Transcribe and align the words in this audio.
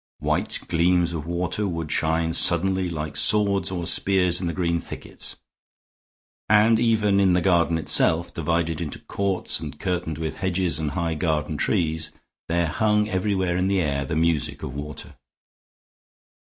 White 0.17 0.61
gleams 0.67 1.13
of 1.13 1.27
water 1.27 1.67
would 1.67 1.91
shine 1.91 2.33
suddenly 2.33 2.89
like 2.89 3.15
swords 3.15 3.69
or 3.69 3.85
spears 3.85 4.41
in 4.41 4.47
the 4.47 4.51
green 4.53 4.79
thickets. 4.79 5.35
And 6.49 6.79
even 6.79 7.19
in 7.19 7.33
the 7.33 7.39
garden 7.41 7.77
itself, 7.77 8.33
divided 8.33 8.81
into 8.81 8.97
courts 8.97 9.59
and 9.59 9.79
curtained 9.79 10.17
with 10.17 10.37
hedges 10.37 10.79
and 10.79 10.89
high 10.89 11.13
garden 11.13 11.55
trees, 11.55 12.11
there 12.49 12.65
hung 12.65 13.09
everywhere 13.09 13.55
in 13.57 13.67
the 13.67 13.79
air 13.79 14.03
the 14.03 14.15
music 14.15 14.63
of 14.63 14.73
water. 14.73 15.17